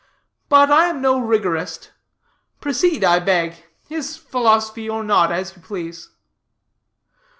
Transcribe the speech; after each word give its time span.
But 0.49 0.71
I 0.71 0.85
am 0.85 0.99
no 0.99 1.19
rigorist; 1.19 1.91
proceed, 2.59 3.03
I 3.03 3.19
beg; 3.19 3.63
his 3.87 4.17
philosophy 4.17 4.89
or 4.89 5.03
not, 5.03 5.31
as 5.31 5.55
you 5.55 5.61
please." 5.61 6.09